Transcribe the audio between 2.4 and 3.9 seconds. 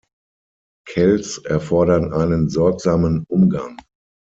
sorgsamen Umgang.